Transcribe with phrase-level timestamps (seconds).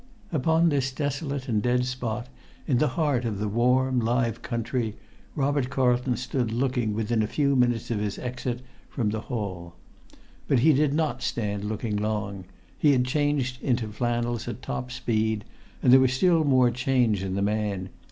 [0.31, 2.27] Upon this desolate and dead spot,
[2.67, 4.95] in the heart of the warm, live country,
[5.35, 9.75] Robert Carlton stood looking within a few minutes of his exit from the hall.
[10.47, 12.45] But he did not stand looking long.
[12.79, 15.45] He had changed into flannels at top speed,
[15.83, 17.89] and there was still more change in the man.